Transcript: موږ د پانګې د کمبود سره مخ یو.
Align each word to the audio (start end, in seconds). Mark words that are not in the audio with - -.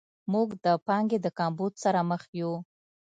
موږ 0.33 0.49
د 0.65 0.67
پانګې 0.87 1.17
د 1.21 1.27
کمبود 1.37 1.73
سره 1.83 1.99
مخ 2.09 2.21
یو. 2.39 2.51